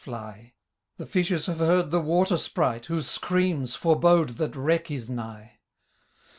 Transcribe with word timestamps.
141 0.03 0.51
The 0.97 1.05
fishers 1.05 1.45
have 1.45 1.59
heard 1.59 1.91
the 1.91 1.99
Water 2.01 2.35
Sprite, 2.35 2.87
Whose 2.87 3.07
screams 3.07 3.75
forbode 3.75 4.29
that 4.37 4.55
wreck 4.55 4.89
is 4.89 5.11
nigh. 5.11 5.59